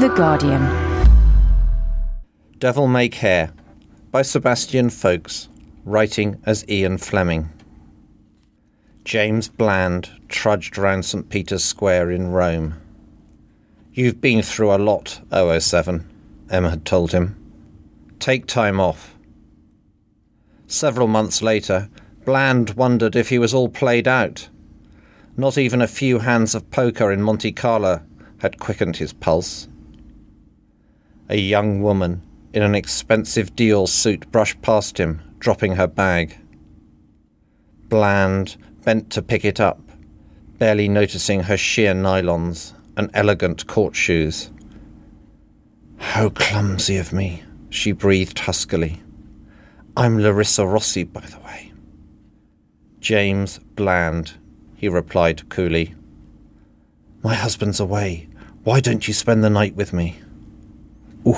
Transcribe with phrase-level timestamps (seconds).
[0.00, 0.62] The Guardian.
[2.58, 3.52] Devil May Care
[4.10, 5.48] by Sebastian Faulks,
[5.84, 7.50] writing as Ian Fleming.
[9.04, 11.28] James Bland trudged round St.
[11.28, 12.80] Peter's Square in Rome.
[13.92, 16.08] You've been through a lot, 007,
[16.50, 17.36] M had told him.
[18.18, 19.14] Take time off.
[20.66, 21.90] Several months later,
[22.24, 24.48] Bland wondered if he was all played out.
[25.36, 28.02] Not even a few hands of poker in Monte Carlo
[28.38, 29.68] had quickened his pulse.
[31.32, 32.20] A young woman
[32.52, 36.36] in an expensive Dior suit brushed past him, dropping her bag.
[37.88, 39.80] Bland bent to pick it up,
[40.58, 44.50] barely noticing her sheer nylons and elegant court shoes.
[45.96, 49.02] How clumsy of me, she breathed huskily.
[49.96, 51.72] I'm Larissa Rossi, by the way.
[53.00, 54.34] James Bland,
[54.76, 55.94] he replied coolly.
[57.22, 58.28] My husband's away.
[58.64, 60.18] Why don't you spend the night with me?
[61.26, 61.36] Ooh,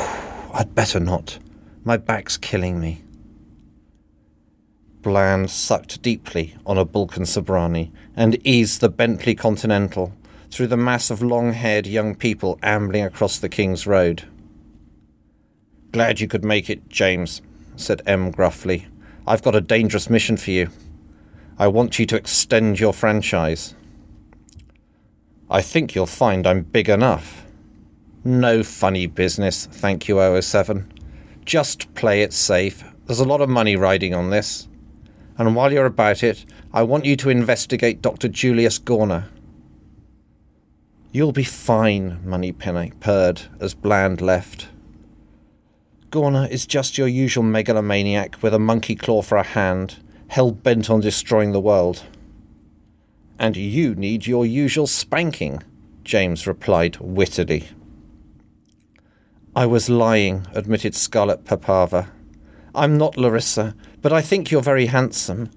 [0.52, 1.38] I'd better not.
[1.84, 3.02] My back's killing me.
[5.02, 10.14] Bland sucked deeply on a Balkan Sobranie and eased the Bentley Continental
[10.50, 14.22] through the mass of long haired young people ambling across the King's Road.
[15.92, 17.42] Glad you could make it, James,
[17.76, 18.86] said M gruffly.
[19.26, 20.70] I've got a dangerous mission for you.
[21.58, 23.74] I want you to extend your franchise.
[25.50, 27.44] I think you'll find I'm big enough.
[28.24, 30.90] No funny business, thank you, 007.
[31.44, 32.82] Just play it safe.
[33.06, 34.68] There's a lot of money riding on this
[35.36, 38.28] and while you're about it, I want you to investigate Dr.
[38.28, 39.28] Julius Gorner.
[41.10, 44.68] You'll be fine, Moneypenny purred as Bland left.
[46.10, 49.96] Gorner is just your usual megalomaniac with a monkey claw for a hand,
[50.28, 52.04] hell bent on destroying the world.
[53.38, 55.62] And you need your usual spanking,
[56.04, 57.68] James replied wittily.
[59.56, 62.08] I was lying, admitted Scarlet Papava.
[62.74, 65.48] I'm not Larissa, but I think you're very handsome.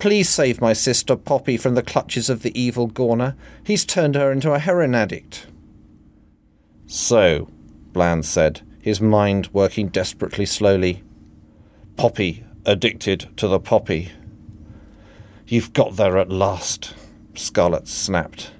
[0.00, 3.36] Please save my sister Poppy from the clutches of the evil Gorner.
[3.62, 5.46] He's turned her into a heroin addict.
[6.86, 7.48] So,
[7.92, 11.04] Bland said, his mind working desperately slowly.
[11.96, 14.10] Poppy addicted to the poppy.
[15.46, 16.94] You've got there at last,
[17.34, 18.50] Scarlet snapped.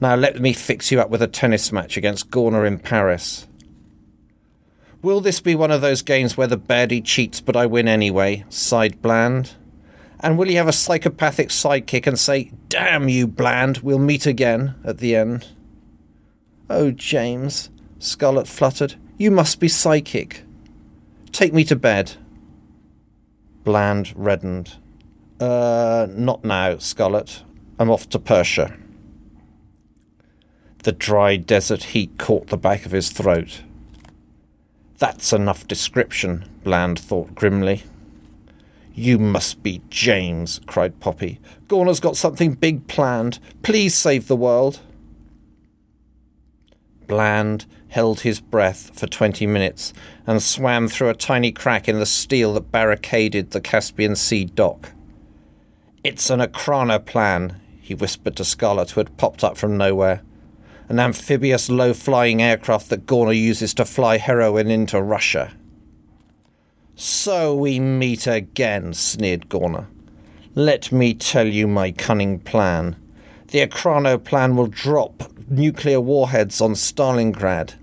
[0.00, 3.47] Now let me fix you up with a tennis match against Gorner in Paris.
[5.00, 8.44] Will this be one of those games where the baddie cheats but I win anyway?
[8.48, 9.54] sighed Bland.
[10.20, 14.74] And will he have a psychopathic sidekick and say, Damn you, Bland, we'll meet again
[14.84, 15.46] at the end?
[16.68, 17.70] Oh, James,
[18.00, 20.42] Scarlet fluttered, you must be psychic.
[21.30, 22.16] Take me to bed.
[23.62, 24.76] Bland reddened.
[25.38, 27.44] Uh, not now, Scarlet.
[27.78, 28.76] I'm off to Persia.
[30.82, 33.62] The dry desert heat caught the back of his throat.
[34.98, 37.84] That's enough description, Bland thought grimly.
[38.94, 41.38] You must be James, cried Poppy.
[41.68, 43.38] Gorner's got something big planned.
[43.62, 44.80] Please save the world.
[47.06, 49.92] Bland held his breath for twenty minutes
[50.26, 54.90] and swam through a tiny crack in the steel that barricaded the Caspian Sea dock.
[56.02, 60.22] It's an Ekranoplan, he whispered to Scarlet, who had popped up from nowhere
[60.88, 65.52] an amphibious low flying aircraft that Gorner uses to fly heroin into Russia.
[66.94, 69.86] So we meet again, sneered Gorner.
[70.54, 72.96] Let me tell you my cunning plan.
[73.48, 77.74] The Ekranoplan will drop nuclear warheads on Stalingrad.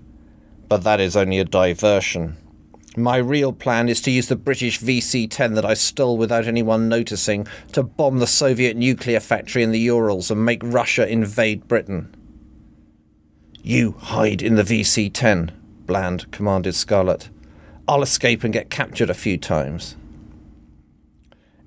[0.68, 2.36] But that is only a diversion.
[2.96, 6.88] My real plan is to use the British VC 10 that I stole without anyone
[6.88, 12.15] noticing to bomb the Soviet nuclear factory in the Urals and make Russia invade Britain.
[13.68, 15.50] You hide in the VC 10,
[15.86, 17.30] Bland commanded Scarlet.
[17.88, 19.96] I'll escape and get captured a few times.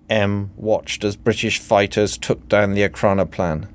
[0.09, 3.67] M watched as British fighters took down the Ekranoplan.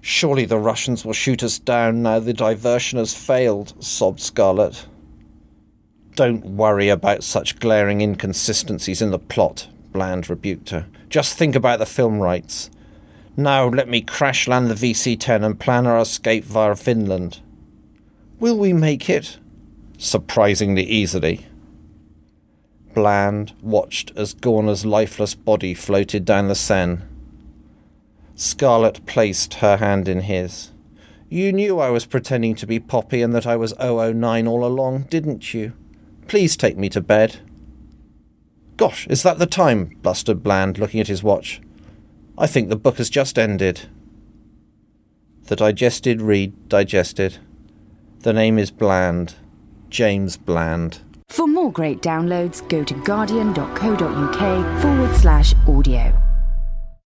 [0.00, 4.86] Surely the Russians will shoot us down now the diversion has failed, sobbed Scarlet.
[6.16, 10.88] Don't worry about such glaring inconsistencies in the plot, Bland rebuked her.
[11.10, 12.70] Just think about the film rights.
[13.36, 17.40] Now let me crash land the VC 10 and plan our escape via Finland.
[18.40, 19.38] Will we make it?
[19.98, 21.46] Surprisingly easily.
[22.94, 27.02] Bland watched as Gorner's lifeless body floated down the Seine.
[28.34, 30.72] Scarlet placed her hand in his.
[31.28, 35.02] You knew I was pretending to be Poppy and that I was 009 all along,
[35.10, 35.74] didn't you?
[36.26, 37.40] Please take me to bed.
[38.78, 39.96] Gosh, is that the time?
[40.00, 41.60] blustered Bland, looking at his watch.
[42.38, 43.88] I think the book has just ended.
[45.44, 47.38] The digested read digested.
[48.20, 49.36] The name is Bland.
[49.88, 51.00] James Bland.
[51.28, 56.25] For more great downloads, go to guardian.co.uk forward slash audio.